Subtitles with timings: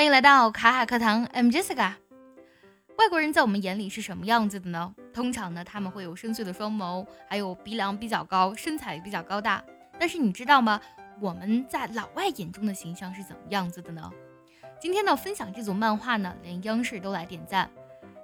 [0.00, 1.92] 欢迎来到卡卡课堂，I'm Jessica。
[2.96, 4.94] 外国人在我们眼里是什么样子的呢？
[5.12, 9.62] 通常呢，他们会有深邃的双眸，还有鼻梁比较高，身材比较高大。
[9.98, 10.80] 但是你知道吗？
[11.20, 14.10] 我们在老外眼中的形象是怎么样子的呢？
[14.80, 17.70] 今天呢，分享这组漫画呢，连央视都来点赞。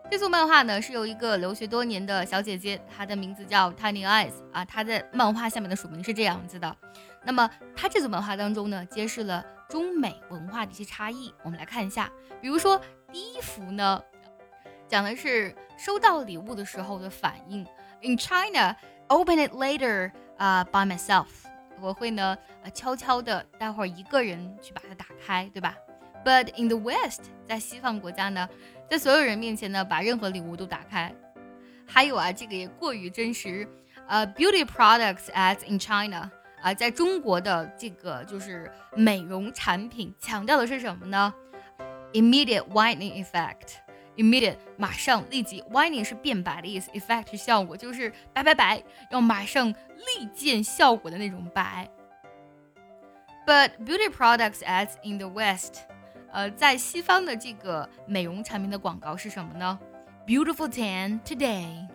[0.08, 6.74] 这组漫画呢，是由一个留学多年的小姐姐，她的名字叫 Tiny Eyes 啊，她在漫画下面的署名是这样子的。
[7.24, 11.34] 那么，她这组漫画当中呢，揭示了中美文化的一些差异。
[11.42, 12.80] 我们来看一下，比如说
[13.12, 14.00] 第一幅呢。
[14.88, 17.66] 讲的是收到礼物的时候的反应。
[18.02, 18.76] In China,
[19.08, 21.26] open it later, 啊，by myself。
[21.80, 25.76] 我会呢，呃，悄悄的，待会儿一个人去把它打开，对吧
[26.25, 28.47] ？But in the West，在西方国家呢，
[28.89, 31.13] 在所有人面前呢，把任何礼物都打开。
[31.87, 33.67] 还有啊，这个也过于真实。
[34.07, 36.29] 呃，beauty products ads in China，
[36.61, 41.33] 啊，在中国的这个就是美容产品，强调的是什么呢？
[42.13, 51.89] Immediate whitening effect。Immediate，马上立即，whitening 是变白的意思，effect 是效果，就是白白白，要马上立见效果的那种白。
[53.47, 55.79] But beauty products ads in the West，
[56.36, 59.78] 呃，在西方的这个美容产品的广告是什么呢
[60.26, 61.88] ？Beautiful tan today，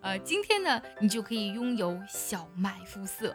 [0.00, 3.34] 呃，今天呢，你就可以拥有小麦肤色。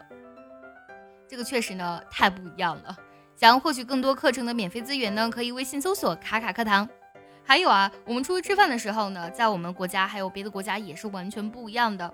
[1.28, 2.96] 这个确实呢，太不一样了。
[3.36, 6.88] 想要获取更多课程的免费资源呢，可以微信搜索“卡卡课堂”。
[7.44, 12.10] 还有啊，我们出去吃饭的时候呢，在我们国家还有别的国家也是完全不一样的。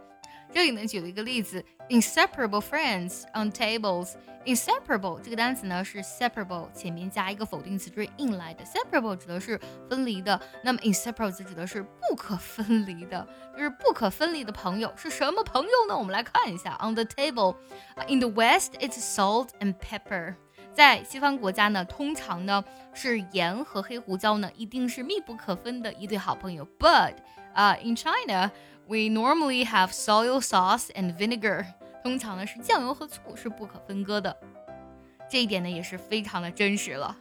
[0.52, 4.14] 这里呢举了一个例子，inseparable friends on tables。
[4.47, 15.98] inseparable 这个单词呢是 separable 前面加一个否定词缀印来的，separable 指的是分离的，那么 inseparable 指的是不可分离的，就是不可分离的朋友是什么朋友呢？
[15.98, 20.36] 我们来看一下，on the table，in the West it's salt and pepper。
[20.72, 26.64] 在西方国家呢，通常呢是盐和黑胡椒呢一定是密不可分的一对好朋友。
[26.78, 27.14] But
[27.56, 28.52] 啊，in China
[28.86, 31.64] we normally have soy sauce and vinegar。
[32.04, 34.36] 通常呢是酱油和醋是不可分割的。
[35.28, 37.16] 这一点呢也是非常的真实了。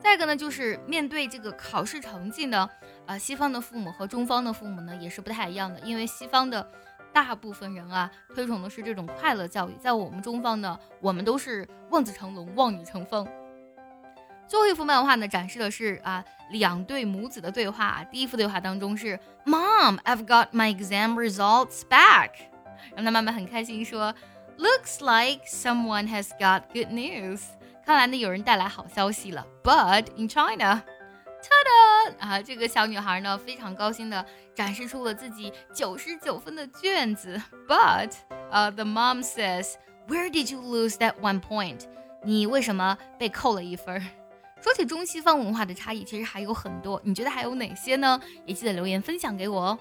[0.00, 2.68] 再一个呢就是面对这个考试成绩呢，
[3.06, 6.68] 啊，西方的父母和中方的父母呢也是不太一样的，因为西方的。
[7.12, 13.24] 大部分人啊，推崇的是这种快乐教育，在我们中方呢，我们都是望子成龙、望女成凤。
[14.47, 18.03] 最后一幅漫画呢，展示的是啊两对母子的对话。
[18.11, 22.31] 第一幅对话当中是 Mom, I've got my exam results back。
[22.95, 24.13] 让他妈妈很开心说，
[24.57, 27.41] Looks like someone has got good news。
[27.85, 29.45] 看来呢，有人带来好消息了。
[29.63, 32.27] But in China。ta da！
[32.27, 37.41] 啊，这个小女孩呢，非常高兴的展示出了自己九十九分的卷子。
[37.65, 38.11] But，
[38.51, 41.83] 呃，the mom says，Where did you lose that one point？
[42.25, 44.05] 你为什么被扣了一分？
[44.64, 48.18] 说起中西方文化的差异，其实还有很多，你觉得还有哪些呢？
[48.46, 49.78] 也记得留言分享给我哦。